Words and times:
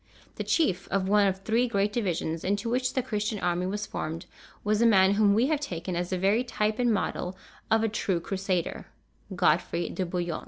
The 0.37 0.43
chief 0.43 0.87
of 0.87 1.07
one 1.07 1.27
of 1.27 1.41
three 1.43 1.67
great 1.67 1.93
divisions 1.93 2.43
into 2.43 2.71
which 2.71 2.93
the 2.95 3.03
Christian 3.03 3.37
army 3.37 3.67
was 3.67 3.85
formed 3.85 4.25
was 4.63 4.81
a 4.81 4.87
man 4.87 5.13
whom 5.13 5.35
we 5.35 5.45
have 5.45 5.59
taken 5.59 5.95
as 5.95 6.09
the 6.09 6.17
very 6.17 6.43
type 6.43 6.79
and 6.79 6.91
model 6.91 7.37
of 7.69 7.83
a 7.83 7.87
true 7.87 8.19
Crusader, 8.19 8.87
Godfrey 9.35 9.89
de 9.89 9.89
Bouillon. 9.89 9.89
[Illustration: 9.89 9.89
Godfrey 9.89 9.89
de 9.89 10.05
Bouillon. 10.07 10.39